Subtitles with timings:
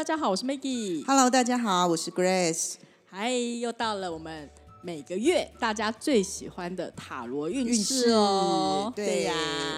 [0.00, 1.04] 大家好，我是 Maggie。
[1.04, 2.76] Hello，大家好，我是 Grace。
[3.10, 4.48] 嗨，又到了我们
[4.80, 8.90] 每个月大家最喜欢的塔罗运运势哦。
[8.96, 9.34] 对呀，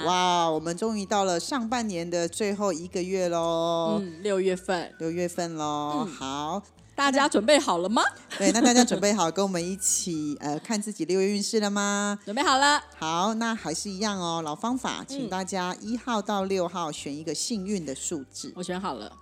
[0.07, 6.07] 哇，我们终于到了上半年的最后一个月喽，嗯，六月份，六月份喽。
[6.07, 6.63] 嗯好，
[6.95, 8.01] 大家准备好了吗？
[8.39, 12.17] 对，那大家准备好跟我们一起呃看自己六月运势了吗？
[12.25, 12.81] 准备好了。
[12.97, 18.53] 好，那还是一样哦，老方法，请嗯大家一号到六号选一个幸运的数字。
[18.55, 19.13] 我选好了，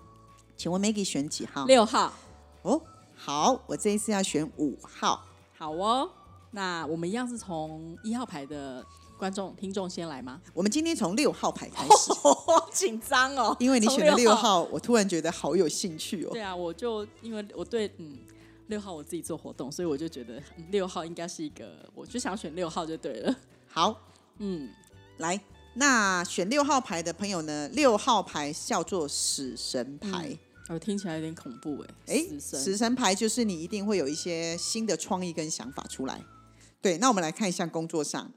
[0.60, 1.64] 请问 Maggie 选几号？
[1.64, 2.12] 六号。
[2.60, 2.78] 哦，
[3.16, 5.24] 好，我这一次要选五号。
[5.56, 6.06] 好哦，
[6.50, 8.84] 那我们一样是从一号牌的
[9.16, 10.38] 观众、听众先来吗？
[10.52, 14.36] 我们今天从六号牌开始，好 紧张哦，因为你从选了六号。
[14.36, 16.28] 号，我突然觉得好有兴趣哦。
[16.30, 18.18] 对啊，我就因为我对嗯
[18.66, 23.34] 六号我自己做活动，所以我就觉得嗯六号应该是一个，我就想选六号就对了。
[23.66, 23.98] 好，
[24.36, 24.68] 嗯，
[25.16, 25.40] 来，
[25.72, 27.66] 那选六号牌的朋友呢？
[27.72, 30.36] 六号牌叫做死神牌。
[30.74, 32.14] 我听起来有点恐怖哎。
[32.14, 36.24] 哎、死神死神牌就是你一定会有一些新的创意跟想法出来。
[36.80, 38.32] 对，那我们来看一下工作上。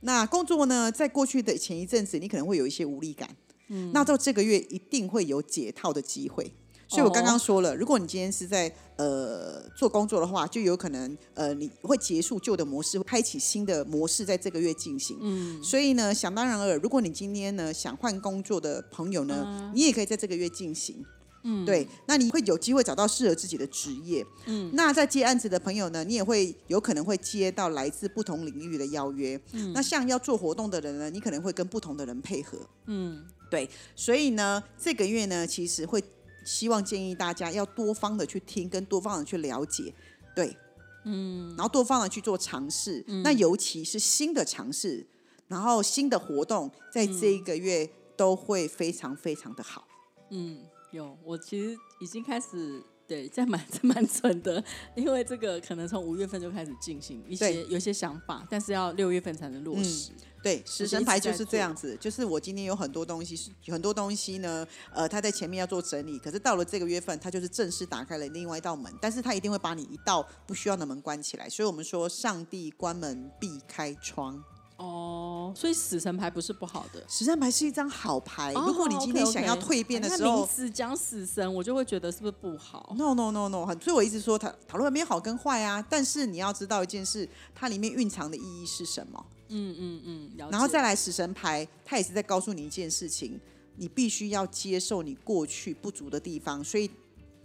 [0.00, 3.28] 那工作呢，在过去的前一阵子，你可能会有一些无力感。
[3.68, 6.52] 嗯，那到这个月一定会有解套的机会。
[6.90, 15.18] 所以我刚刚说了，如果你今天是在呃做工作的话，就有可能呃你会结束旧的模式，开启新的模式，在这个月进行。
[15.20, 21.04] 嗯，所以呢，想当然了，如果你今天呢想换工作的朋友呢，你也可以在这个月进行。
[21.42, 24.24] 嗯，对，那你会有机会找到适合自己的职业。
[24.46, 29.40] 嗯，那在接案子的朋友呢，你也会有可能会接到来自不同领域的邀约。
[29.52, 32.58] 嗯，那像要做活动的人呢，你可能会跟不同的人配合。
[32.86, 36.02] 嗯，对，所以呢，这个月呢，其实会
[36.44, 39.94] 希望建议大家要多方的去听，跟多方的去了解，
[40.34, 40.56] 对，
[41.04, 43.04] 嗯，然后多方的去做尝试。
[43.22, 45.06] 那尤其是新的尝试，
[45.46, 49.86] 然后新的活动，在这一个月都会非常非常的好。
[50.30, 50.58] 嗯，
[50.90, 54.62] 有，我其实已经开始对，这蛮在蛮准 的，
[54.94, 60.12] 因为这个可能从五月份就开始进行一些有些想法，但是要六月份才能落实。
[60.40, 74.42] 对，食神牌就是这样子，就是我今天有很多东西是很多东西呢，呃，他在前面要做整理，可是到了这个月份，他就是正式打开了另外一道门，但是他一定会把你一道不需要的门关起来，所以我们说上帝关门必开窗。
[74.78, 77.02] 哦，所以死神牌不是不好的。
[77.06, 93.40] 死神牌是一张好牌，哦如果你今天 OK，OK 想要蜕变的哎时候那名词讲死神，我就会觉得是不是不好？，no no no no，很，所以我一直说它讨论没有好跟坏啊，但是你要知道一件事，它里面蕴藏的意义是什么，嗯嗯嗯，了解然后再来死神牌，它也是在告诉你一件事情，
[93.76, 96.88] 你必须要接受你过去不足的地方，所以。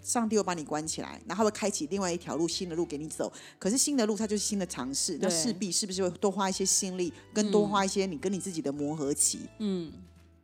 [0.03, 3.31] 上帝会把你关起来，然后他会开启另外一条路，新的路给你走。
[3.58, 9.40] 可是新的路它就是新的尝试，那对势必是不是会多花一些心力，跟多花一些你跟你自己的磨合期？
[9.59, 9.92] 嗯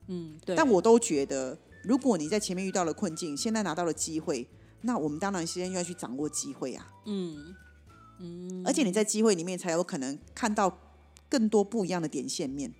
[0.07, 4.47] 嗯对，但我都觉得，如果你在前面遇到了困境，现在拿到了机会，
[4.81, 6.91] 那我们当然现在要去掌握机会啊。
[7.05, 7.53] 嗯
[8.19, 10.79] 嗯，而且你在机会里面才有可能看到
[11.29, 12.73] 更多不一样的点线面，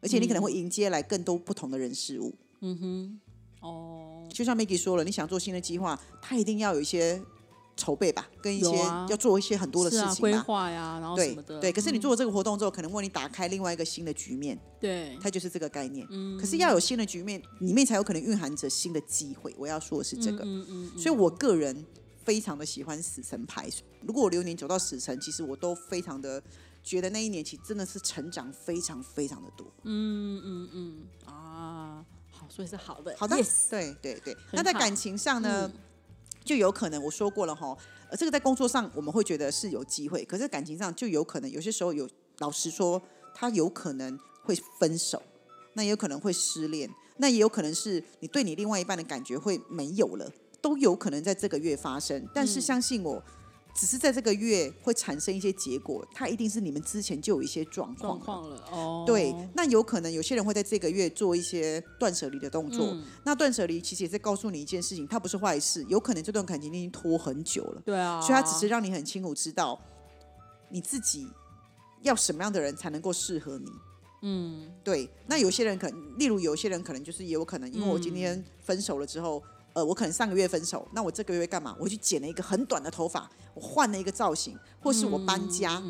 [0.00, 2.34] 而且你可能会迎接来更多不同的人事物。
[2.60, 3.20] 嗯哼
[3.60, 7.20] 哦，就像 Maggie 说了，你想做新的计划，他一定要有一些
[7.76, 10.42] 筹备吧，跟一些、啊要做一些很多的是啊，规事情吧。
[10.42, 16.06] 划呀，然后什对么的，对，可是你嗯做了这个活动之后，可能为你打开另外一个新的局面，对，它就是这个概念。
[16.10, 19.54] 嗯可是要有新的局面，里面才有可能蕴含着新的机会。
[19.58, 20.44] 我要说的是这个。
[20.44, 21.84] 嗯嗯嗯，所以我个人
[22.24, 23.68] 非常的喜欢死神牌。
[24.00, 26.42] 如果我流年走到死神，其实我都非常的
[26.82, 29.66] 觉得那一年其实真的是成长非常非常的多。
[29.82, 32.04] 嗯嗯嗯啊，好，
[32.48, 34.36] 所以是好的，好的 yes，对对对。
[34.52, 35.80] 那在感情上呢，嗯
[36.44, 37.76] 就有可能我说过了哈，
[38.10, 42.08] 呃，这个在工作上我们会觉得是有机会，可是感情上就有可能有些时候有，
[42.38, 43.00] 老实说，
[43.34, 45.20] 他有可能会分手，
[45.74, 52.28] 那也有可能会失恋，那也有可能是你对你另外一半的感觉会没有了，都有可能在这个月发生。
[52.32, 53.22] 但嗯是相信我。
[53.78, 58.24] 只是在这个月会产生一些结果，它一定是你们之前就有一些状况状了。
[58.24, 62.86] 况了哦，对，那有可能有些人会在这个月做一些断舍离的动作。
[62.86, 69.78] 嗯那断舍离其实也在告诉你一件事情，它不是坏事，有可能这段感情你已经拖很久了，对啊，所以它只是让你很清楚知道
[70.70, 71.28] 你自己
[72.02, 73.70] 要什么样的人才能够适合你。
[74.22, 79.42] 嗯对，那有些人可能，例如有些人可能就是也有可能，因为我今天分手了之后，
[79.76, 81.76] 呃，我可能上个月分手，那我这个月干嘛？
[81.78, 85.82] 我去剪了一个很短的头发，我换了一个造型，或是我搬家，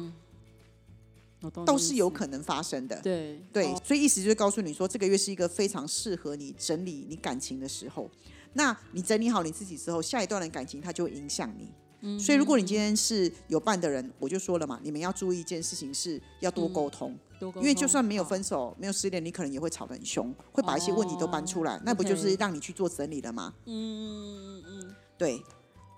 [1.65, 3.01] 都是有可能发生的。
[3.01, 8.11] 对对，哦所以意思就是告诉你说，这个月是一个非常适合你整理你感情的时候。
[8.55, 11.71] 那你整理好你自己之后，下一段的感情它就会影响你。
[12.01, 23.53] 嗯所以，如果你今天是有伴的人，我就说了嘛，你们要注意一件事情是要多沟通，多因为就算没有分手、没有失恋，你可能也会吵得很凶，会把一些问题都搬出来，哦那不就是让你去做整理了吗？
[23.67, 25.43] 嗯嗯嗯嗯，对，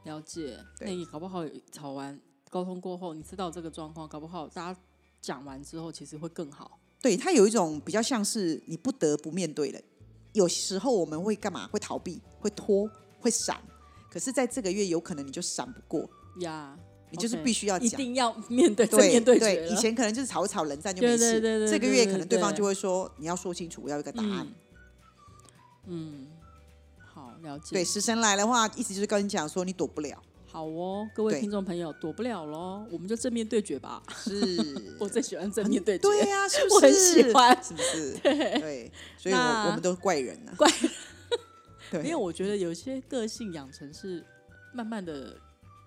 [0.04, 0.58] 了解。
[0.80, 2.18] 那对你搞不好吵完
[2.50, 4.80] 沟通过后，你知道这个状况，搞不好大家
[5.20, 6.78] 讲完之后，其实会更好。
[7.00, 9.80] 对，它有一种比较像是你不得不面对了。
[10.32, 11.66] 有时候我们会干嘛？
[11.68, 13.60] 会逃避，会拖，会闪。
[14.10, 16.08] 可是在这个月，有可能你就闪不过，
[16.40, 16.78] 呀，
[17.10, 17.86] 你就是必须要讲。
[17.86, 21.32] 一定要面对正对面对对，以前可能就是吵一吵，冷战就没事。
[21.32, 24.46] 对对对这个月可能对方就会说，你要说清楚，我要一个答案。
[25.86, 26.26] 嗯，
[27.14, 27.66] 好了解。
[27.72, 30.22] 对，食神来的话，意思就是跟你讲说，你躲不了。
[30.50, 34.02] 好哦，各位听众朋友，躲不了喽，我们就正面对决吧。
[34.16, 34.32] 是，
[34.98, 36.02] 我最喜欢正面对决。
[36.02, 36.74] 对呀、是不是？
[36.74, 38.12] 我很喜欢是不是？
[38.24, 40.66] 对，所以我那我们都是怪人呢、怪
[41.92, 44.24] 对，因为我觉得有些个性养成是
[44.72, 45.36] 慢慢的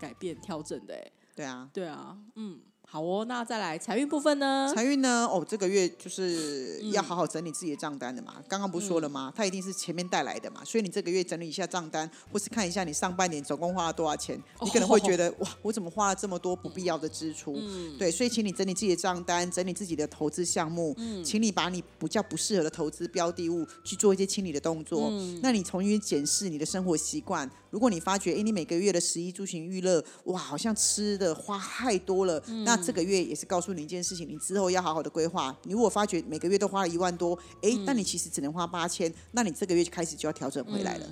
[0.02, 1.70] 改变调整的，哎，对啊。
[1.72, 2.60] 对啊，嗯，
[2.94, 4.70] 好哦，那再来财运部分呢？
[4.76, 5.26] 财运呢？
[5.26, 8.44] 哦，这个月就是嗯要好好整理自己的账单的嘛。
[8.50, 9.32] 刚刚不是说了吗？
[9.34, 17.56] 它一定是前面带来的嘛，所以你这个月整理一下账单，或是看一下你上半年总共花了多少钱，你可能会觉得、哇，我怎么花了这么多不必要的支出？
[17.56, 25.08] 嗯对，所以请你整理自己的账单，整理自己的投资项目，嗯请你把你比较不适合的投资标的物去做一些清理的动作。
[25.12, 35.56] 嗯那你重新检视你的生活习惯，如果你发觉，哎，你每个月的十一住行娱乐，哇，好像吃的花太多了，嗯那这个月也是告诉你一件事情，你之后要好好的规划。
[35.64, 37.86] 你如果发觉每个月都花了一万多，哎，嗯。
[37.86, 41.06] 那你其实只能花八千，那你这个月就开始就要调整回来了。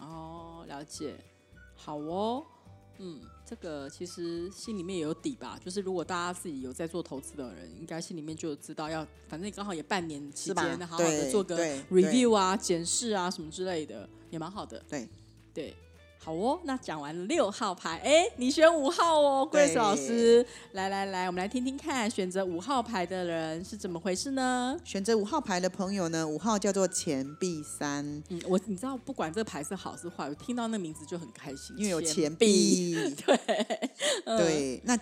[0.00, 0.08] 嗯。
[0.08, 1.16] 哦，了解，
[1.74, 2.44] 好哦，
[2.98, 10.64] 嗯，这个其实心里面也有底吧，就是如果大家自己有在做投资的人，应该心里面就知道要，反正刚好也半年期吧？
[10.64, 11.56] 间，好好的做个
[11.90, 14.82] review 啊、检视啊什么之类的，也蛮好的。
[14.88, 15.08] 对。
[15.54, 15.76] 对，
[16.24, 24.78] 好哦，那讲完六号牌，哎，你选五号哦对，Grace 老师，来来来，我们来听听看，选择五号牌的人是怎么回事呢？
[24.84, 32.94] 选择五号牌的朋友呢，五号叫做钱币三，嗯，我你知道，不管这牌是好是坏，我听到那名字就很开心，因为有钱币。
[32.94, 33.14] 币。
[33.26, 33.36] 对，
[34.24, 34.96] 对，那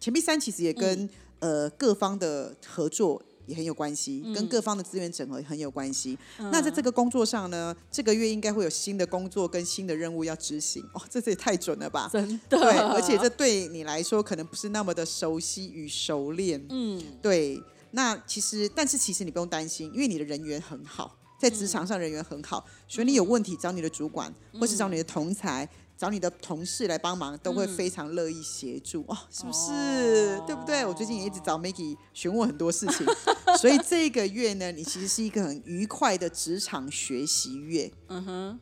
[0.00, 1.10] 钱币三其实也跟、嗯
[1.40, 6.18] 呃各方的合作也很有关系，嗯跟各方的资源整合也很有关系。
[6.38, 10.82] 那在这个工作上呢，这个月应该会有新的工作跟新的任务要执行。
[10.94, 12.08] 哦，这这也太准了吧！
[12.12, 16.64] 真的，对，而且这对你来说可能不是那么的熟悉与熟练。
[16.70, 17.60] 嗯对，
[17.92, 25.68] 那其实，但是其实你不用担心，因为你的人缘很好，在职场上人缘很好，所以你有问题找你的主管，或是找你的同才。
[25.96, 30.40] 找你的同事来帮忙，都会非常乐意协助、哦，是不是？
[30.46, 30.84] 对不对？
[30.84, 33.06] 我最近也一直找 Maggie 询问很多事情，
[33.58, 38.60] 所以这个月呢，你其实是一个很愉快的职场学习月，嗯哼，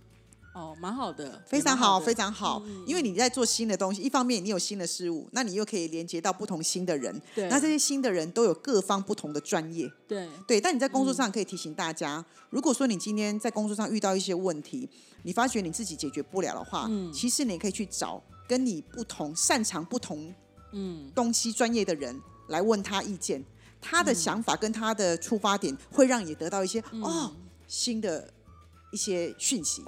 [0.55, 2.63] 哦，蛮好的，非常好，非常常好。
[2.87, 7.49] 因为你在做新的东西，一方面你有新的事物，那你又可以连接到不同新的人，对。
[7.49, 14.89] 那这些新的人都有各方不同的专业，对，对，但你在工作上可以提醒大家，如果说你今天在工作上遇到一些问题，
[15.23, 17.11] 你发觉你自己解决不了的话，嗯。
[17.13, 20.35] 其实你可以去找跟你不同、擅长不同
[20.73, 21.11] 嗯。
[21.15, 23.43] 东西专业的人来问他意见，
[23.81, 24.05] 他嗯。
[24.05, 27.33] 的想法跟他的出发点会让你得到一些、哦
[27.67, 28.31] 新的
[28.93, 29.83] 一些讯息。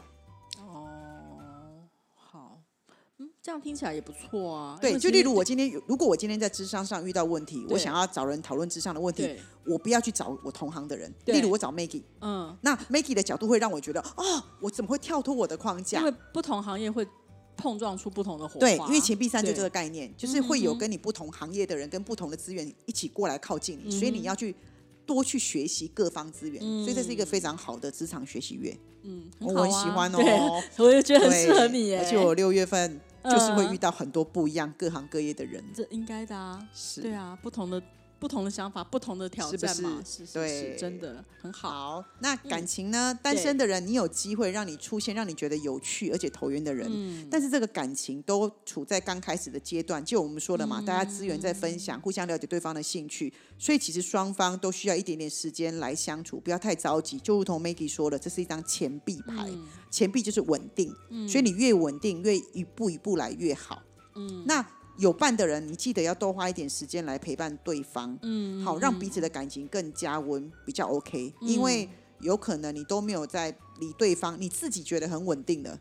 [3.45, 4.75] 这样听起来也不错啊。
[4.77, 12.01] 因对，就例如我今天有，如果我今天在智商上遇到问题，我想要找人讨论智商的问题，，我不要去找我同行的人，例如我找 Maggie。
[12.23, 16.07] 嗯，那 Maggie 的角度会让我觉得，哦，我怎么会跳脱我的框架因？
[16.07, 17.07] 为不同行业会
[17.55, 18.61] 碰撞出不同的火花。
[18.61, 24.57] 对，因为钱币三就对这个概念，就是会有跟你不同行业的人跟不同的资源一起过来靠近你，所以你要去
[25.05, 30.17] 多去学习各方资源，所以这是一个非常好的职场学习月，嗯，我好啊很喜欢哦。
[30.17, 31.99] 对，我也觉得很适合你耶。
[31.99, 33.75] 而且我六月份就是会嗯。
[33.75, 37.01] 遇到很多不一样各行各业的人，这应该的啊，是。
[37.03, 37.83] 对啊，不同的
[38.25, 41.69] 不同的想法，不同的挑战嘛，是是是真的很好。
[41.69, 43.13] 好，那感情呢？
[43.23, 50.03] 单身的人，你有机会让你出现让你觉得有趣而且投缘的人，嗯但是这个感情都处在刚开始的阶段。
[50.03, 57.19] 就我们说的嘛，大家资源在分享，互相了解对方的兴趣，所以其实双方都需要一点点时间来相处，不要太着急。
[57.19, 59.51] 就如同 Maggie 说的，这是一张钱币牌，
[59.91, 60.91] 钱币就是稳定，
[61.29, 63.83] 所以你越稳定，越一步一步来越好。
[64.15, 71.35] 嗯那有伴的人，你记得要多花一点时间来陪伴对方，嗯好让彼此的感情更加温，比较 OK。
[71.41, 71.89] 因为
[72.21, 75.79] 有可能你都没有在理对方，你自己觉得很稳定的，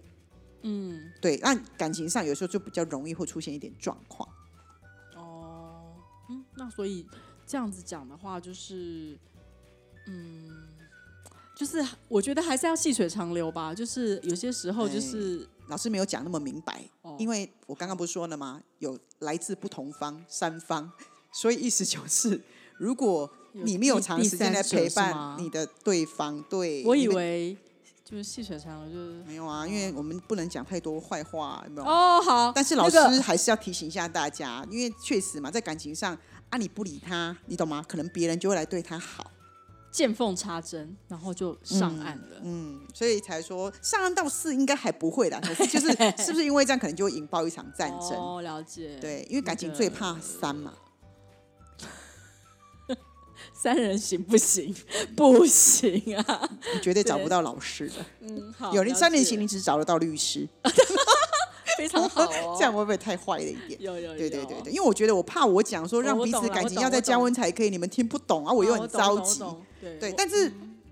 [0.64, 4.28] 嗯，对，那感情上有时候就比较容易会出现一点状况。
[5.16, 5.96] 哦，
[6.30, 7.06] 嗯，那所以
[7.46, 9.18] 这样子讲的话，就是，
[10.08, 10.50] 嗯，
[11.56, 13.74] 就是我觉得还是要细水长流吧。
[13.76, 18.62] 就是有些时候就是，老师没有讲那么明白，哦因为我刚刚不是说了吗？
[18.78, 20.92] 有来自不同方三方，
[21.34, 22.40] 所以意思就是，
[22.78, 27.58] 如果你没有长时间来陪伴你的对方，对，我以为
[28.06, 31.88] 就是细水长流，就是没有啊，因为我们不能讲太多坏话，有没有？
[31.88, 36.16] 哦好，但是老师还是要提醒一下大家，因为确实嘛，在感情上
[36.52, 37.84] 啊，你不理他，你懂吗？
[37.90, 39.32] 可能别人就会来对他好，
[39.94, 42.42] 见缝插针，然后就上岸了。
[42.42, 48.18] 嗯，所以才说上岸到四应该还不会啦，可是就是 是不是因为这样可能就会引爆一场战争？
[48.18, 48.98] 哦，了解。
[49.00, 50.74] 对，因为感情最怕三嘛。
[53.54, 54.76] 三人行不行？
[55.16, 56.50] 不行啊。
[56.74, 58.06] 你绝对找不到老师的。
[58.22, 60.50] 嗯，好，有你三人行，你只找得到律师，
[61.78, 62.56] 非常好哦。
[62.60, 63.82] 这样会不会太坏了一点？
[63.82, 69.44] 有有有，对对对对，因为我觉得我怕我讲说让彼此感情要再加温才可以，你们听不懂啊，我又哦很着急。
[69.82, 70.52] 对对，但是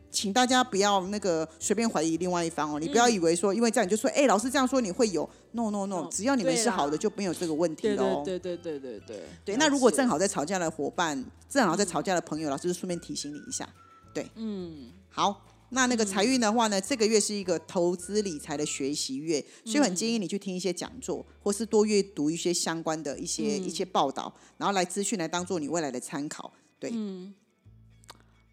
[0.10, 8.22] 请大家不要那个随便怀疑另外一方哦，你不要嗯以为说因为这样你就说，哎，老师这样说你会有，no no no，哦只要你们是好的就没有这个问题对喽。
[8.26, 13.68] 对对对对对对对，那如果正好在吵架的伙伴，正好在吵架的朋友，老师就顺便提醒你一下。
[14.14, 23.72] 对嗯好，那那个财运的话呢，这个月是一个投资理财的学习月，所以很建议你去听一些讲座，或是多阅读一些相关的一些、嗯。
[23.72, 26.52] 一些报道，然后来资讯来当做你未来的参考。
[26.78, 27.34] 对，嗯，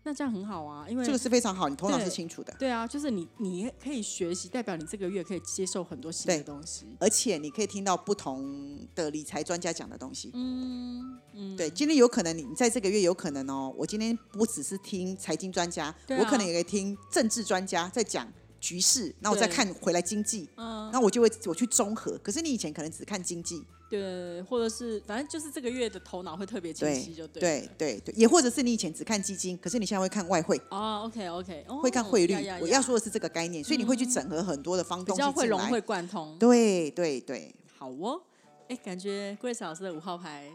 [0.08, 6.86] 那这样很好啊，因为这个是非常好，你头脑是清楚的，对啊，就是你你可以学习，代表你这个月可以接受很多新的东西。
[6.98, 10.30] 而且你可以听到不同的理财专家讲的东西。
[10.32, 18.26] 嗯嗯，对，今天有可能你在这个月有可能哦，我今天不只是听财经专家，啊我可能也可以听政治专家在讲
[18.60, 22.18] 局势，那我再看回来经济，嗯，那我就会我去综合。
[22.22, 27.68] 可是你以前可能只看经济，对，或者是反正就是这个月的头脑会特别清对晰，就对对。
[27.78, 32.34] 对对，也或者是你以前只看基金，可是你现在会看外汇，哦，OK OK，哦会看汇率。
[32.60, 35.32] 我要说的是这个概念，所以你会去整合很多的方比东西进来。
[35.32, 36.36] 较会融会贯通。
[36.38, 38.20] 对对对好哦，
[38.68, 40.50] 哎，感觉 Grace 老师的五号牌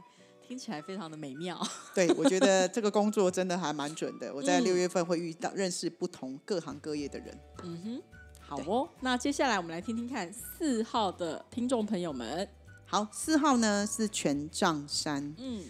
[0.54, 1.60] 听起来非常的美妙。
[1.96, 4.32] 对，我觉得这个工作真的还蛮准的。
[4.32, 7.36] 我在嗯六月份会遇到认识不同各行各业的人。
[7.64, 8.02] 嗯哼，
[8.40, 8.88] 好哦。
[9.00, 12.48] 那接下来我们来听听看四号的听众朋友们，
[12.86, 15.64] 好，四号呢是权杖三，嗯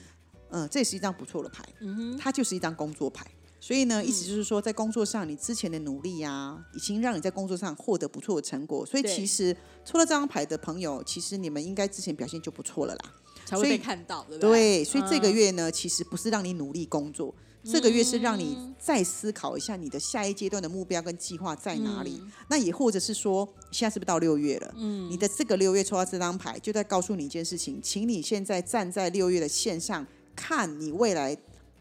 [0.50, 3.26] 嗯，这也是一张不错的牌，嗯哼，它就是一张工作牌。
[3.62, 8.86] 所以呢，意思就是说，在工作上你之前的努力呀、已经让你在工作上获得不错的成果。
[8.86, 13.14] 所以其实抽到这张牌的朋友，其实你们应该之前表现就不错了啦。
[13.54, 14.50] 才会所以被看到，对不对？
[14.50, 17.34] 对，所以这个嗯月呢，其实不是让你努力工作，
[17.64, 22.22] 这个月是让你再思考一下你的下一阶段的目标跟计划在哪里。
[22.50, 24.74] 那也或者是说，现在是不是到六月了？
[24.78, 30.06] 嗯你的这个六月抽到这张牌，就在告诉你一件事情，请你现在站在六月的线上，
[30.36, 31.36] 看你未来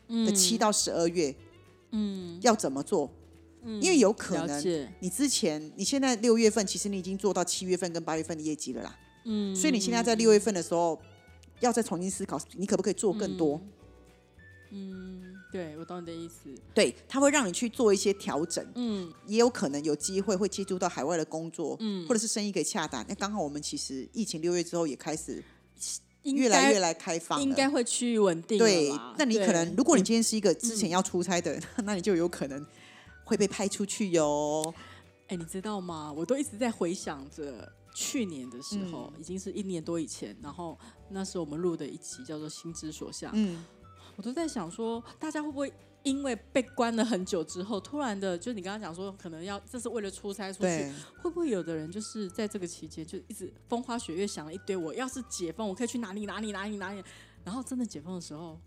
[0.09, 1.35] 的七到十二月，
[1.91, 3.11] 嗯，要怎么做。
[3.81, 8.99] 因为有可能你之前，你现在六月份，其实你已经做到七月份跟八月份的业绩了啦。
[9.25, 11.00] 嗯，所以你现在在六月份的时候，
[11.62, 13.61] 要再重新思考，你可不可以做更多？
[14.75, 23.04] 嗯，对我懂你的意思，对，他会让你去做一些调整，嗯也有可能有机会会接触到海外的工作，嗯或者是生意可以洽谈。
[23.07, 25.45] 那刚好我们其实疫情六月之后也开始
[26.23, 28.90] 越来越来开放，应该会趋于稳定对。。
[29.19, 32.66] 那你可能，如果你今天是一个之前要出差的， 那你就有可能
[33.25, 34.73] 会被派出去哟。
[35.28, 36.11] 哎，你知道吗？
[36.16, 40.79] 我都一直在回想着去年的时候，嗯已经是一年多以前，然后
[41.11, 43.65] 那时候我们录的一集叫做《心之所向》，嗯，
[44.17, 45.73] 我都在想说，大家会不会
[46.03, 57.03] 因为被关了很久之后，突然的，就你刚刚讲说，可能要这是为了出差出去，对，会不会有的人就是在这个期间就一直风花雪月想了一堆，我要是解封，我可以去哪里哪里哪里哪里，
[57.45, 58.59] 然后真的解封的时候。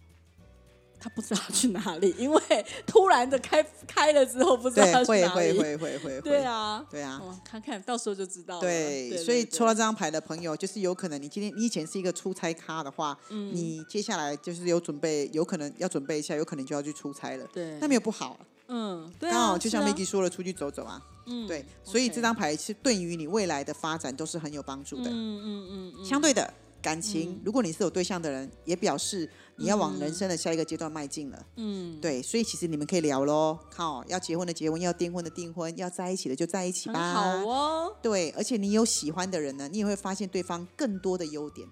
[0.99, 5.55] 他不知道去哪里， 因为突然的开开了之后，不知道去哪会会。
[5.55, 7.19] 会会会，对，啊，对啊。
[7.21, 8.61] 哦，看看到时候就知道了。
[8.61, 17.45] 对，对，所以抽到这张牌的朋友，就是有可能你今天你以前是一个出差咖的话，嗯你接下来就是有准备，有可能要准备一下，有可能就要去出差了。
[17.53, 21.01] 对，那没有不好啊，嗯，对啊，刚好就像 Maggie 说了，出去走走啊。
[21.27, 25.09] 嗯对，所以这张牌是对于你未来的发展都是很有帮助的。
[25.09, 26.53] 嗯嗯嗯嗯，相对的
[26.85, 31.45] 感情，如果你是有对象的人，也表示你要往人生的下一个阶段迈进了。
[31.55, 37.13] 嗯，对，所以其实你们可以聊喽，靠，要结婚的结婚，要订婚的订婚，要在一起的就在一起吧。
[37.13, 37.95] 好哦。
[38.03, 41.67] 对，而且你有喜欢的人呢，你也会发现对方更多的优点。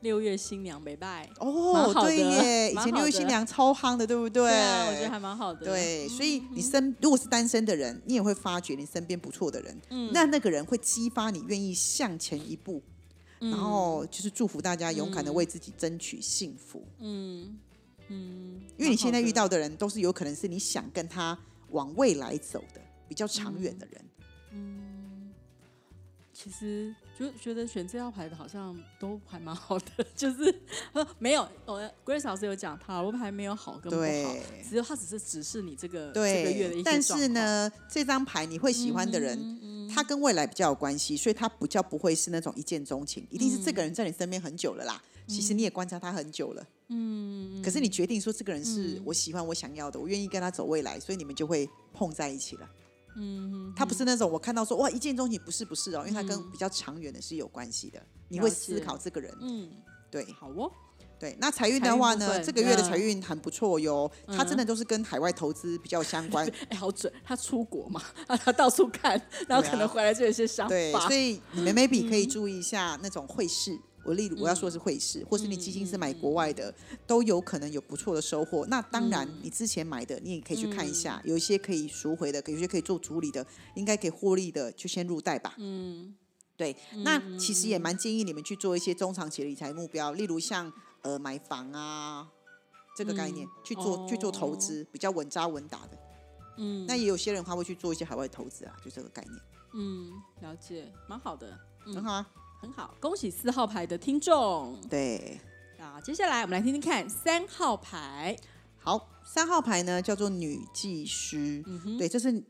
[0.00, 4.42] 六月新娘没拜，哦对耶，以前六月新娘超夯的，对不对？
[4.42, 5.64] 对啊，我觉得还蛮好的。
[5.64, 9.80] 对，所以你身如果是单身的人，你也会发觉你身边不错的人，
[10.12, 12.82] 那那个人会激发你愿意向前一步，
[13.38, 16.84] 然后就是祝福大家勇敢的为自己争取幸福。
[16.98, 17.58] 嗯。
[18.08, 21.36] 嗯，因为你现在遇到的人都是有可能是你想跟他
[21.70, 24.04] 往未来走的比较长远的人。
[24.52, 25.32] 嗯。
[26.32, 30.54] 其实就觉得选这套牌的好像都还蛮好的， 就是
[30.92, 34.36] 呃 没有，呃，Grace 老师有讲塔罗牌没有好跟不好，
[34.68, 39.36] 只有他只是指示你这个这对，个月的一些但是呢，这张牌你会喜欢的人，
[39.88, 45.02] 他跟未来比较有关系，所以他比较不会是那种一见钟情，一定是这个人在你身边很久了啦。
[45.26, 52.70] 其实你也观察他很久了，嗯，可是你决定说这个人是我喜欢、我想要的，我愿意跟他走未来，所以你们就会碰在一起了。
[53.16, 59.68] 嗯，他不是那种我看到说哇一见钟情，不是不是哦，因为他跟比较长远的是有关系的，你会思考这个人，嗯，
[60.10, 60.24] 对。
[60.38, 60.70] 好哦，
[61.18, 61.36] 对。
[61.40, 73.78] 那财运的话呢，这个月的嗯财运很不错哟，它真的都是跟海外投资比较相关， 哎，好准，他出国嘛，啊，他到处看，然后可能回来就有一些想对，法所，以你们 maybe 可以注意一下那种汇市。
[74.04, 76.72] 我例如我要说的是汇市，或是你基金是买国外的，
[77.08, 78.64] 都有可能有不错的收获。
[78.66, 83.44] 那当然，你之前买的，你也可以去看一下，有一些可以赎回的，有些可以做处理的，
[83.74, 85.54] 应该可以获利的，就先入袋吧。
[85.58, 86.14] 嗯，
[86.56, 86.76] 对。
[87.02, 90.72] 那其实也蛮建议你们去做一些中长期的理财目标，例如像
[91.06, 92.26] 呃买房啊
[92.96, 95.98] 这个概念，去做去做投资，比较稳扎稳打的。
[96.56, 99.40] 嗯，那也有些人他会去做一些海外投资啊，就这个概念，
[99.74, 100.10] 嗯，
[100.40, 102.26] 了解，蛮好的，很好啊。
[102.58, 104.80] 很好，恭喜四号牌的听众。
[104.88, 105.38] 对。
[105.78, 108.34] 那，接下来我们来听听看三号牌。
[108.78, 112.42] 好，三号牌呢叫做女技师，嗯对，这是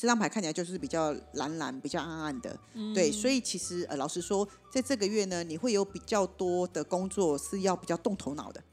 [0.00, 2.58] 这张牌看起来就是比较蓝蓝、比较暗暗的，
[2.94, 8.64] 对，所以其实呃，老实说，在这个月呢，你会有比较多的工作是要比较动头脑的，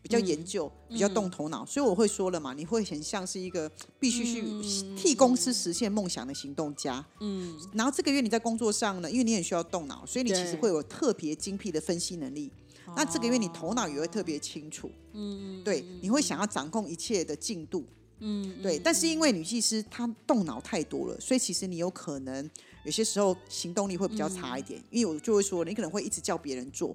[0.00, 12.50] 比较研究、比较动头脑，所以我会说了嘛，你会很像是一个必须去替公司实现梦想的行动家，嗯，然后这个月你在工作上呢，因为你很需要动脑，所以你其实会有特别精辟的分析能力。
[12.96, 17.84] 那这个月你头脑也会特别清楚，嗯，对，你会想要掌控一切的进度，
[18.20, 18.78] 嗯，对。
[18.78, 22.48] 但是因为女技师她动脑太多了，所以其实你有可能
[22.84, 26.94] 有些时候行动力会比较差一点，因为我就会说你可能会一直叫别人做，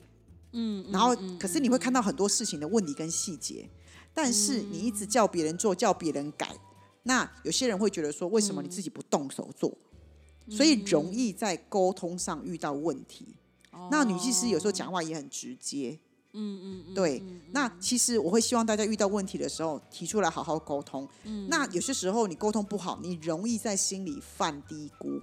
[0.53, 3.69] 嗯，然后可是你会看到很多事情的问题跟细节，
[4.13, 6.55] 但是你一直叫别人做，叫别人改，
[7.03, 9.77] 那有些人会觉得说为什么你自己不动手做？
[10.47, 13.25] 所以容易在沟通上遇到问题。
[13.89, 15.99] 那女技师有时候讲话也很直接，
[16.36, 17.24] 嗯嗯嗯，对。
[17.52, 21.08] 那其实我会希望大家遇到问题的时候提出来好好沟通。
[21.48, 25.21] 那有些时候你沟通不好，你容易在心里犯低估，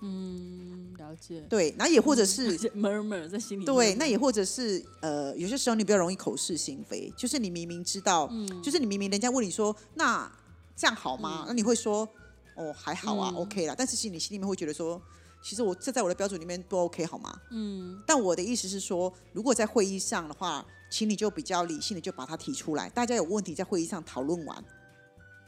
[0.00, 1.40] 嗯，了解。
[1.48, 1.74] 对。
[1.78, 3.64] 那也或者是 murmur 在心里。
[3.64, 8.30] 对，那也或者是呃，有些时候你比较容易口是心非，就是你明明知道，
[8.62, 10.30] 就是你明明人家问你说那
[10.74, 11.44] 这样好吗？
[11.46, 12.08] 那你会说
[12.56, 15.00] 哦还好啊、o k 啦，但是心里心里面会觉得说。
[15.42, 17.36] 其实我这在我的标准里面不 OK 好吗？
[17.50, 24.64] 嗯，但我的意思是说，如果在会议上的话，请你就比较理性的就把它提出来，大家有问题在会议上讨论完。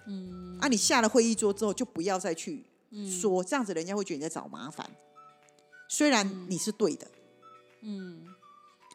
[0.06, 2.64] 嗯，啊，你下了会议桌之后就不要再去
[3.20, 4.90] 说，这样子人家会觉得你在找麻烦。
[5.88, 7.06] 虽然你是对的，
[7.82, 8.26] 嗯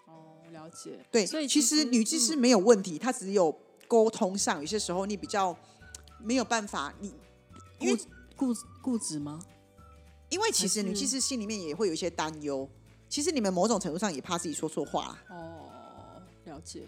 [0.06, 1.00] 哦，了解。
[1.10, 3.58] 对，所以其实女技师没有问题，她只有
[3.88, 5.56] 沟通上有些时候你比较
[6.20, 7.14] 没有办法，你
[7.80, 7.96] 因为
[8.36, 9.40] 固固固执吗？
[10.30, 12.70] 因为其实还是女技师心里面也会有一些担忧，
[13.10, 16.88] 其实你们某种程度上也怕自己说错话啦，哦，了解。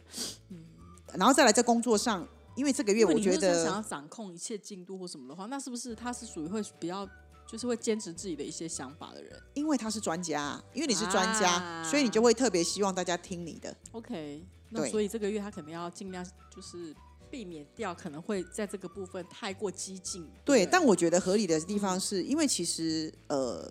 [0.49, 0.65] 嗯
[1.13, 2.25] 然后再来在工作上，
[2.55, 7.05] 因为这个月我觉得想要掌控一切进度或什么的话，那是不是他是属于会比较
[7.45, 13.75] 就是会坚持自己的一些想法的人因为他是专家，因为你是专家，啊所以你就会特别希望大家听你的。
[13.91, 16.95] ？OK，那对所以这个月他可能要尽量就是
[17.31, 20.27] 避免掉可能会在这个部分太过激进。
[20.43, 23.65] 对，不但我觉得合理的地方是、因为其实呃，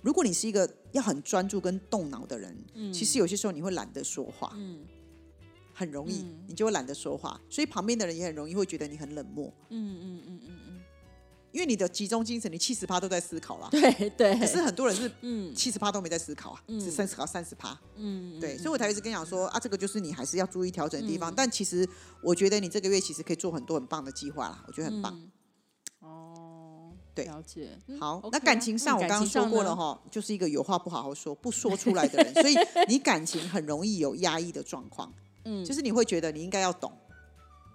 [0.00, 2.56] 如果你是一个要很专注跟动脑的人，
[2.94, 4.86] 其实有些时候你会懒得说话，嗯。
[5.74, 10.61] 很容易、你就会懒得说话，所以旁边的人也很容易会觉得你很冷漠，嗯嗯嗯嗯嗯，
[11.52, 13.68] 因为你的集中精神，你七十趴都在思考啦。
[13.70, 17.78] 对对，可是很多人是嗯七十趴都没在思考啊，只思考三十趴。
[17.96, 21.32] 嗯，对，所以我才一直跟你讲说啊，这个就是你还是要注意调整的地方。
[21.34, 21.88] 但其实
[22.22, 25.30] 我觉得你这个月其实可以做很多很棒的计划啦，我觉得很棒。
[26.00, 27.78] 哦，对了解。
[27.86, 32.56] 嗯好那感情上嗯我刚刚说过了哈，就是一个有话不好好说、不说出来的人， 所以
[32.88, 35.12] 你感情很容易有压抑的状况。
[35.44, 36.90] 嗯就是你会觉得你应该要懂，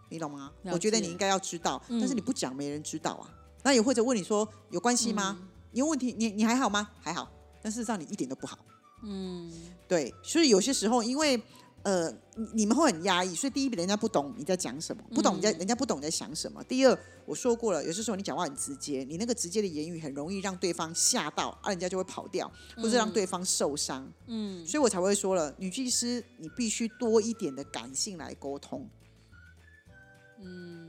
[0.10, 0.52] 你懂吗？
[0.72, 3.30] 我觉得你应该要知道，但是嗯你不讲，没人知道啊。
[3.64, 5.38] 那也或者问你说有关系吗？
[5.40, 6.90] 嗯你有问题，你你还好吗？
[7.00, 7.30] 还好，
[7.62, 8.58] 但事实上你一点都不好。
[9.04, 9.52] 嗯，
[9.88, 11.42] 对，所以有些时候因为。
[11.84, 12.14] 呃，
[12.54, 16.62] 你们会很压抑，所以第一，人家不懂你在讲什么，不懂人家，人家不懂你在想什么。
[16.66, 24.06] 第二，我说过了，有些时候你讲话很直接，你那个直接的言语很容易让对方吓到，啊，人家就会跑掉，或者让对方受伤。
[24.26, 28.90] 嗯，所以我才会说了，女技师你必须多一点的感性来沟通。
[30.40, 30.87] 嗯，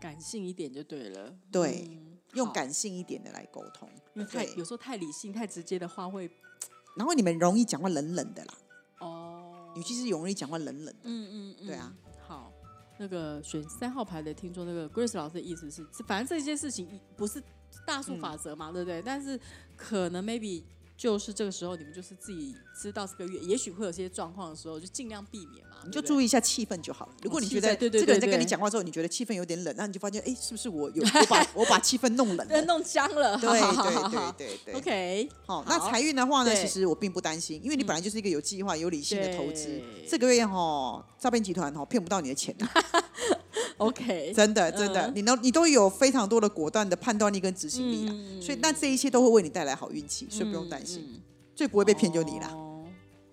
[0.00, 1.34] 感性一点就对了。
[1.50, 2.00] 对，
[2.34, 6.30] 用感性一点的来沟通，因为太有时候太理性、太直接的话会，
[6.96, 8.54] 然后你们容易讲话冷冷的啦。
[9.00, 11.94] 哦，尤其是容易讲话冷冷的，嗯嗯嗯，对啊。
[12.26, 12.52] 好，
[12.98, 17.42] 那个选三号牌的听众，那个 Grace 老师的意思是，反正这些事情不是
[17.86, 19.02] 大数法则嘛，对不对？
[19.02, 19.38] 但是
[19.76, 20.62] 可能 maybe。
[20.98, 25.76] 就是这个时候，你们就是自己知道这个月也许会有些状况的时候，就尽量避免嘛。
[25.84, 27.12] 你就注意一下气氛就好了。
[27.22, 33.38] 如果你觉得这个人在跟你讲话之后，你觉得气氛有点冷，那你就发现，哎，是不是我有 我把我把气氛弄冷了，弄僵了？
[33.38, 34.74] 对对对对对。
[34.74, 39.80] OK，好，那财运的话呢，其实我并不担心，因为你本来就是一个有计划、有理性的投资。
[40.08, 42.52] 这个月哈，诈骗集团哈骗不到你的钱。
[43.78, 48.12] OK， 真的真的，你都你都有非常多的果断的判断力跟执行力啊，
[48.42, 51.22] 所以那这一切都会为你带来好运气，所以不用担心，
[51.54, 52.48] 最不会被骗就你了。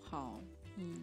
[0.01, 0.39] 好，
[0.77, 0.95] 嗯，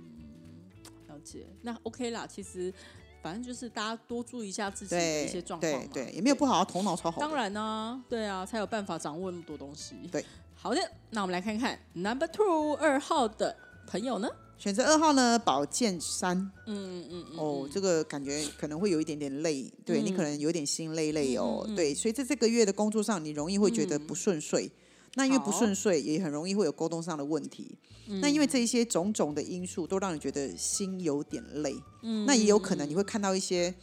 [1.08, 1.46] 了解。
[1.62, 2.72] 那 OK 啦，其实
[3.20, 7.20] 反正就是大家多注意一下自己的一些状况嘛，对，也没有不好，头脑超好。
[7.20, 9.96] 当然呢，对啊，才有办法掌握那么多东西。
[10.10, 10.24] 对，
[10.54, 14.28] 好的，那我们来看看 Number Two 二号的朋友呢。
[14.58, 16.38] 选择二号呢，宝剑三。
[16.66, 17.38] 嗯嗯嗯。
[17.38, 21.68] 哦，这个感觉可能会有一点点累，对你可能有点心累累哦。
[21.74, 24.70] 对，所以在这个月的工作上，你容易会觉得不顺遂。
[25.14, 27.76] 那因为不顺遂，也很容易会有沟通上的问题。
[28.20, 31.76] 那因为这一些种种的因素，都让你觉得心有点累。
[32.02, 32.24] 嗯。
[32.24, 33.74] 那也有可能你会看到一些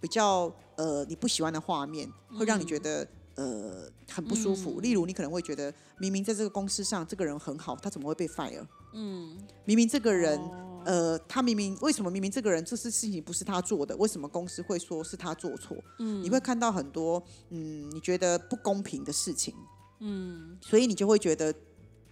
[0.00, 4.80] 比较呃你不喜欢的画面，会让你觉得呃很不舒服。
[4.80, 8.66] 例如，你可能会觉得明明在这个公司上，这个人很好，他怎么会被 fire？
[8.94, 10.40] 嗯，明明这个人，
[10.84, 15.76] 呃，他明明为什么明明这个人这次事情不是他做的，为什么公司会说是他做错？
[15.98, 19.52] 嗯，你会看到很多，嗯，你觉得不公平的事情，
[19.98, 21.52] 嗯，所以你就会觉得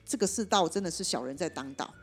[0.04, 1.94] 这个世道真的是小人在当道，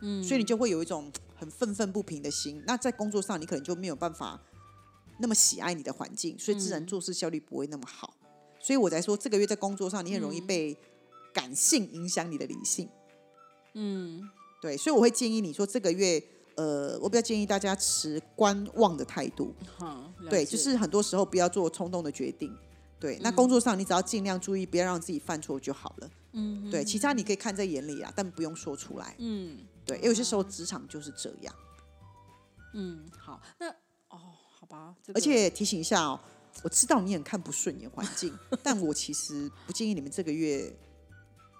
[0.00, 2.62] 嗯，所以你就会有一种很愤愤不平的心。
[2.66, 4.40] 那在工作上，你可能就没有办法
[5.18, 8.14] 那么喜爱你的环境，所以自然做事效率不会那么好。
[8.58, 10.78] 所以我在说，这个月在工作上，你很容易被
[11.34, 12.86] 感性影响你的理性。
[12.86, 13.01] 嗯，
[14.60, 16.22] 对，所以我会建议你说这个月，
[16.54, 19.52] 呃，我比较建议大家持观望的态度。
[20.30, 22.56] 对，就是很多时候不要做冲动的决定。
[23.00, 26.10] 对，那工作上你只要尽量注意，不要让自己犯错就好了。
[26.34, 29.16] 嗯，对，其他你可以看在眼里啊，但不用说出来。
[29.18, 31.52] 嗯，对，有些时候职场就是这样。
[32.74, 33.68] 嗯，好，那
[34.08, 34.20] 哦，
[34.56, 34.94] 好吧。
[35.12, 36.20] 而且提醒一下哦，
[36.62, 38.32] 我知道你很看不顺眼环境，
[38.62, 40.72] 但我其实不建议你们这个月。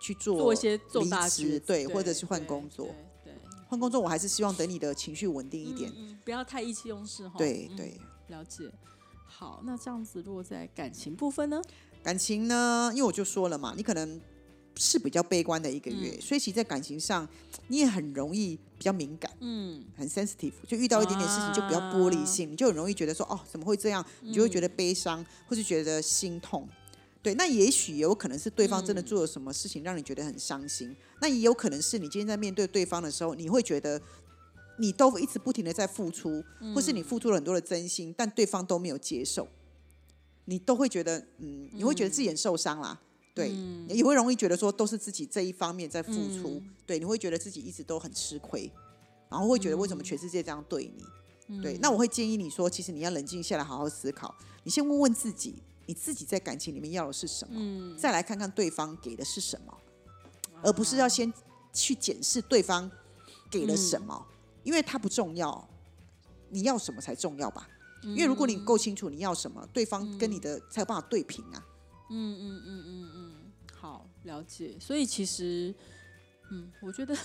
[0.03, 2.89] 去做一些重大职，对，或者是换工作，
[3.25, 3.33] 对，
[3.69, 5.93] 换工作，我还是希望等你的情绪稳定一点，
[6.25, 7.37] 不要太意气用事哈。
[7.39, 8.69] 对对，了解。
[9.25, 11.63] 好，那这样子，如果在感情部分呢？
[12.03, 12.91] 感情呢？
[12.93, 14.21] 因为我就说了嘛，你可能
[14.77, 17.27] 是比较悲观的一个月，所以其实在感情上
[17.69, 24.05] 你也很容易比较敏感，嗯，很 sensitive，就遇到一点点事情就比较玻璃心，你就很容易觉得说哦，怎么会这样？
[24.21, 26.69] 你就会觉得悲伤，或是觉得心痛。
[27.23, 34.03] 对，那也许有可能是对方真的做了什么事情让你觉得很伤心，那也有可能是你今天在面对对方的时候，你会觉得
[34.79, 36.43] 你都一直不停的在付出，
[36.75, 39.47] 或是你付出了很多的真心，但对方都没有接受，
[40.47, 43.01] 你都会觉得，嗯，你会觉得自己很受伤啦，
[43.33, 43.55] 对，
[43.89, 48.69] 也会容易觉得说都是自己这一方面在付出，对，你会觉得自己一直都很吃亏，
[49.31, 50.91] 然后会觉得为什么全世界这样对
[51.47, 55.55] 你，对，那我会建议你说，其实你要冷静下来，好好思考，你先问问自己。
[55.87, 57.97] 你自己在感情里面要的是什么？
[57.97, 59.77] 再来看看对方给的是什么，
[60.63, 61.33] 而不是要先
[61.73, 62.91] 去检视对方
[63.51, 64.27] 给了什么，
[64.63, 65.69] 因为它不重要，
[66.51, 67.69] 你要什么才重要吧？
[68.03, 71.67] 因为如果你够清楚你要什么，对方跟你的才有办法对平啊。
[72.11, 74.77] 嗯嗯嗯嗯嗯，好了解。
[74.81, 75.73] 所以其实，
[76.51, 77.17] 嗯，我觉得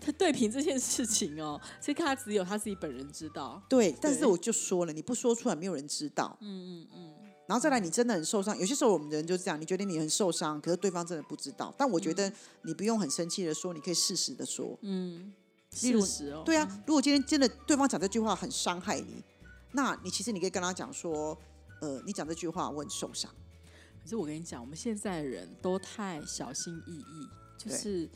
[0.00, 3.62] 他 对平这件事情哦，其实他只有他自己本人知道。
[3.68, 6.36] 对，但是我就说了，你不说出来，没有人知道。
[6.40, 7.14] 嗯嗯嗯。
[7.50, 8.56] 然后再来，你真的很受伤。
[8.56, 11.74] 有些时候我们人就是这样，你觉得你很受伤，可是对方真的不知道。
[11.76, 12.32] 但我觉得
[12.62, 14.78] 你不用很生气的说，你可以适时的说。
[14.82, 15.32] 嗯，
[15.72, 16.44] 事实哦。
[16.46, 19.24] 对啊，如果今天真的对方讲这句话很伤害你，
[19.72, 21.36] 那你其实你可以跟他讲说，
[21.80, 23.28] 呃，你讲这句话我很受伤。
[24.00, 28.08] 可是我跟你讲，我们现在人都太小心翼翼，就是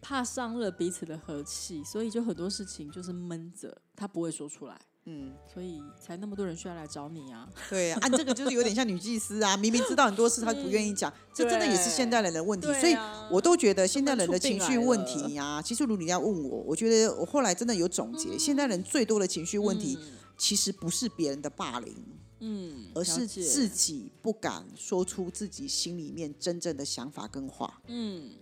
[0.00, 4.76] 怕伤了彼此的和气，所以就很多事情就是闷着，他不会说出来。
[5.10, 7.48] 嗯，所以才那么多人需要来找你啊。
[7.70, 12.66] 对啊，按这个就是有点像女祭司啊，明明知道很多事，她不愿意讲，这真的也是现代人的问题。
[12.74, 12.94] 所以
[13.30, 19.98] 我都觉得现代人的情绪问题呀、其实如果你要问我，我觉得我后来真的有总结，现代人最多的情绪问题，
[20.36, 21.96] 其实不是别人的霸凌，
[22.40, 28.32] 嗯，而是自己不敢说出自己心里面真正的想法跟话，嗯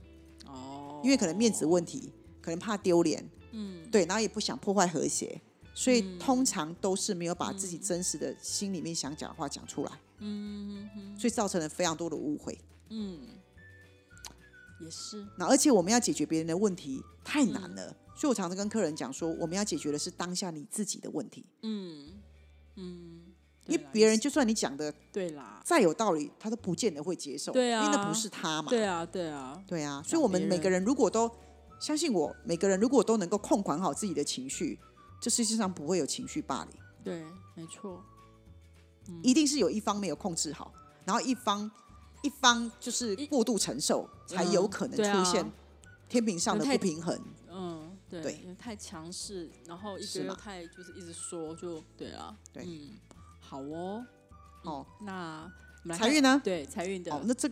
[0.46, 3.88] 哦，因为可能面子问题，可能怕丢脸，嗯。
[3.88, 5.40] 对，然后也不想破坏和谐，
[5.76, 12.58] 所以通常都是没有把自己真实的心里面想讲的话讲出来，嗯所以造成了非常多的误会。
[12.88, 13.20] 嗯，
[14.80, 15.22] 也是。
[15.36, 17.74] 那而且我们要解决别人的问题太难嗯。
[17.76, 22.08] 了，所以我常常跟客人讲说，我们要解决的是当下你自己的问题，嗯。
[22.76, 23.20] 嗯，
[23.66, 27.84] 因为别人就算你讲的对啦，再有道理，他都不见得会接受，对啊。
[27.84, 31.30] 因为那不是他嘛，对啊对啊，对啊，所以我们每个人如果都
[31.78, 34.78] 相信我，每个人如果都能够控管好自己的情绪，
[35.20, 37.24] 这世界上不会有情绪霸凌，对，
[37.54, 38.02] 没错，
[39.22, 40.72] 一定是有一方没有控制好，
[41.04, 41.70] 然后一方
[42.22, 45.50] 一方就是过度承受，才有可能出现
[46.08, 47.18] 天平上的不平衡。
[47.50, 48.40] 嗯，对，对。
[48.42, 52.64] 因为太强势，然后一是嘛个又太就是一直说，就对啊，对。
[52.66, 52.90] 嗯，
[53.40, 54.04] 好哦，
[54.62, 55.50] 哦，那
[55.96, 56.40] 财运呢？
[56.44, 57.48] 对财运的，哦，那这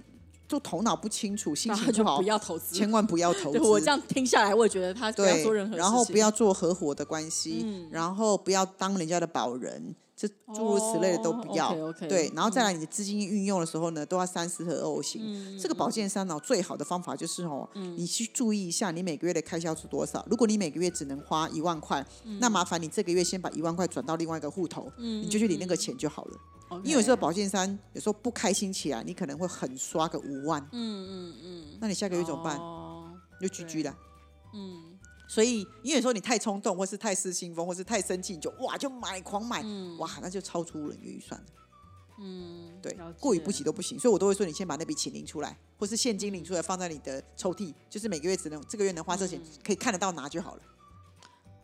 [0.54, 2.76] 就头脑不清楚，心情不好就不，要投资。
[2.76, 3.58] 千万不要投资。
[3.58, 9.94] 对我这样听下来，我也觉得他不要对做任何事情，然后不要做合伙的关系，嗯然后不要当人家的保人，
[10.26, 11.74] 这诸如此类的都不要。
[11.92, 15.20] 对，然后再嗯来你的资金运用的时候呢，都要三思和二行。
[15.22, 20.24] 嗯这个保健三脑最好的方法就是哦，你去注意一下你每个月的开销是多少。
[20.30, 26.38] 如果你每个月只能花一万块，嗯那麻烦你这个月先把一万块转到另外一个户头，你就去领那个钱就好了。
[26.82, 32.56] 因为有时候保健三有时候不开心起来，你可能会狠刷个五万，嗯嗯嗯，那你下个月怎么办？
[32.58, 33.94] 哦，你就 GG 了。
[34.54, 34.93] 嗯
[35.26, 39.64] 所以，因为有时候你太冲动，或是太失心疯，或是太生气，你就哇就买狂买，
[39.98, 41.46] 哇那就超出人预算了。
[42.18, 43.98] 嗯，对过于不及都不行。
[43.98, 50.62] 所以我都会说，你先把那笔钱领出来，或是现金领出来，放在你的抽屉，就是每个月只能这个月能花这钱，可以看得到拿就好了。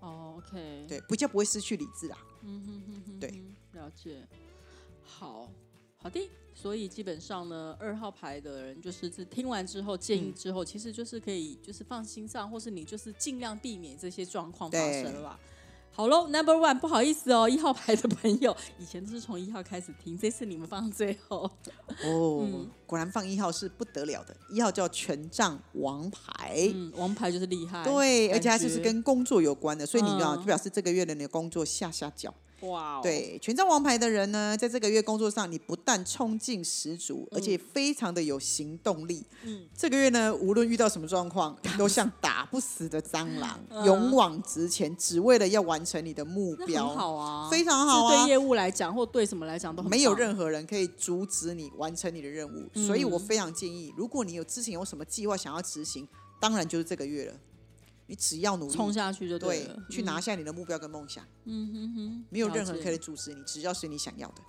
[0.00, 2.18] 哦，OK，对，比较不会失去理智啊。
[2.42, 4.26] 嗯哼哼哼，对哼，了解。
[5.04, 5.48] 好，
[6.02, 6.20] 好的。
[6.52, 15.40] 所以基本上呢，二号牌的人就是是听完之后建嗯议之后，其实就是可以就是放心上，或是你就是尽量避免这些状况发对生吧。
[15.92, 21.50] 好喽，Number One，不好意思哦，一号牌的朋友，以前都是从一号开始听，这次你们放到最后。
[22.04, 26.70] 哦，嗯果然放一号是不得了的，一号叫权杖王牌。
[26.74, 32.34] 嗯，王牌就是厉害，对，而且它就是跟工作有关的，所以你知道，嗯就表示这个月的你的工作下下脚。
[32.62, 39.24] 哇、哦，，对，权杖王牌的人呢，在这个月工作上，你不但冲劲十足，而且非常的有行动力。
[39.44, 46.88] 嗯这个月呢，无论遇到什么状况，你都像打不死的蟑螂，嗯勇往直前，只为了要完成你的目标。
[46.88, 56.06] 好啊，非常好啊对业务来讲，或对什么来讲都没有任何人可以阻止你完成你的任务，嗯所以我非常建议，如果你有之前有什么计划想要执行，
[56.38, 57.34] 当然就是这个月了。
[58.10, 64.42] 你只要努力冲下去就对了，，去拿下你的目标跟梦想，嗯哼哼，没有任何人可以阻止你，只要是你想要的。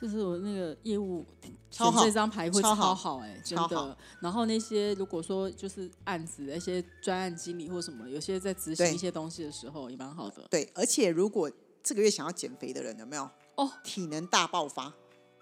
[0.00, 1.24] 就是我那个业务
[1.70, 3.98] 超好选这张牌会超好哎、真的超好。
[4.20, 10.44] 然后那些如果说就是案子那些专案经理或什么，有些在执行一些东西的时候也蛮好的。
[10.50, 11.48] 对，而且如果
[11.84, 13.30] 这个月想要减肥的人，有没有？
[13.56, 14.92] 哦，体能大爆发。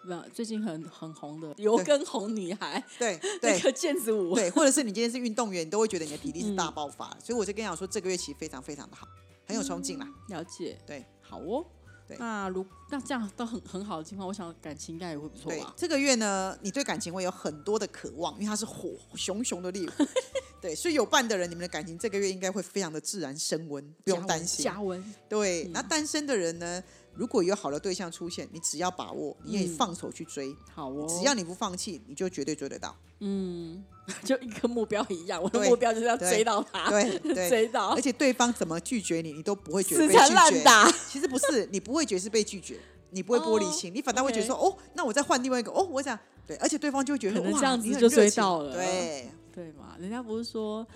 [0.07, 7.07] 那最近很很红的油跟红女孩，对 那对个毽子舞，对，或者是你今天是运动员，你都会觉得你的体力是嗯大爆发。
[7.23, 9.07] 所以我就跟你讲说，这个月其实非常非常的好，
[9.47, 10.09] 很有冲劲啦。
[10.29, 11.65] 了解，对好哦。
[12.09, 15.75] 对那如那这样都很很好的情况，我想感情应该也会不错吧，？
[15.77, 20.07] 这个月呢，你对感情会有很多的渴望，因为它是火熊熊的烈火。
[20.63, 24.65] 对，所以有伴的人，你们的感情这个月应该会非常的自然升温，不用担心。
[24.65, 26.81] 加温，对，那单身的人呢，
[27.17, 31.07] 如果有好的对象出现，你只要把握，你可以嗯放手去追，好哦。
[31.09, 32.95] 只要你不放弃，你就绝对追得到。
[33.21, 33.83] 嗯，
[34.23, 40.35] 就一个目标一样，我的目标就是要追到他，对 对，追到而，且对方怎么拒绝你，你都不会觉得被拒绝。
[40.35, 40.93] 烂打。
[41.09, 42.79] 其实不是，你不会觉得是被拒绝，
[43.11, 49.97] 你不会玻璃心，你反倒会觉得说，哦，那我再换另外一个，哦，我想对，而且对方就会觉得哇可能这样子你很就追到了对对嘛？
[49.99, 50.87] 人家不是说，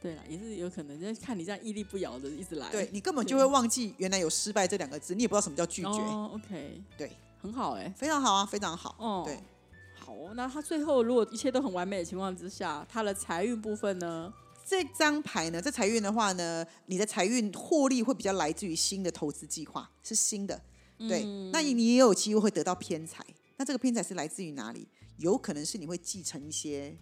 [0.00, 8.96] 对了，也是有可能，就是看你这样屹立不摇的一直来，对，你根本就会忘记原来有失败这两个字，你也不知道什么叫拒绝，哦，OK，对，很好哎、非常好啊，非常好。
[8.98, 9.38] 哦，对，
[9.98, 10.32] 好哦。
[10.34, 14.32] 那他最后如果一切都很完美的情况之下，他的财运部分呢？
[14.66, 20.58] 这张牌呢，在财运的话呢，你的财运获利会比较来自于新的投资计划，是新的。
[20.96, 23.24] 对，嗯那你也有机会会得到偏财。
[23.56, 24.86] 那这个偏财是来自于哪里？
[25.18, 26.96] 有可能是你会继承一些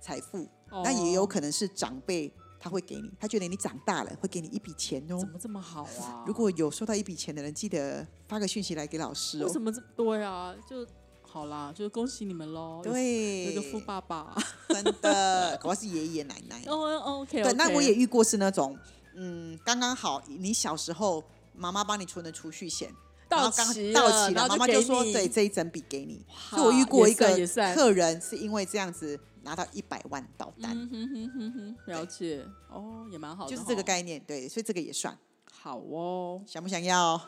[0.00, 5.28] 财富，那也有哦可能是长辈他他会给你，他觉得你长大了会给你一笔钱哦怎。
[5.28, 6.24] 么这么好啊？
[6.26, 9.62] 如果有收到一笔钱的人，记得发个讯息来给老师哦为什。
[9.62, 10.52] 么这对啊？
[10.68, 10.84] 就
[11.22, 12.82] 好啦，就恭喜你们喽。
[12.84, 14.36] 有，对，有个富爸爸。
[14.68, 16.60] 真的，我是爷爷奶奶。
[16.66, 18.76] 哦哦，OK，对，那我也遇过是那种，
[19.14, 21.22] 嗯，刚刚好你小时候
[21.54, 22.92] 妈妈帮你存的储蓄险。
[23.28, 26.24] 到期到期了，妈妈就说对这一整笔给你。
[26.50, 27.28] 所以我遇过一个
[27.74, 33.82] 客人是因为这样子拿到一百万到单，嗯哼哼哼哼，了解哦，也蛮好的，就是这个。
[33.86, 34.20] 概念。
[34.26, 35.16] 对，所以这个也算。
[35.52, 37.20] 好哦，想不想要？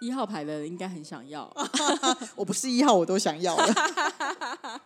[0.00, 1.54] 一号牌的人应该很想要。
[2.34, 3.66] 我不是一号，我都想要了。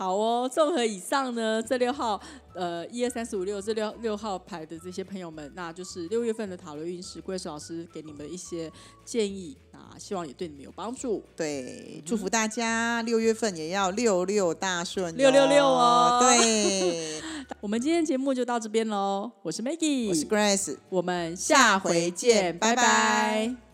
[0.00, 2.18] 好哦，综合以上呢，这六号
[2.54, 8.72] 呃一二三四五六这六六号牌的这些朋友们，那就是六月份的塔罗运势，贵老师给你们一些
[9.04, 11.22] 建议，那希望也对你们有帮助。
[11.36, 16.18] 对，祝福大家六月份也要六六大顺，六六六哦。
[16.22, 17.20] 对，
[17.60, 23.69] 我们今天节目就到这边喽，我是 Maggie，我是 Grace，我们下回见，拜拜拜拜